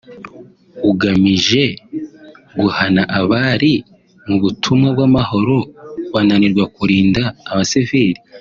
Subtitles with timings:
[0.89, 1.63] ugamije
[2.61, 3.73] guhana abari
[4.27, 5.57] mu butumwa bw’amahoro
[6.13, 8.19] bananirwa kurinda abasivili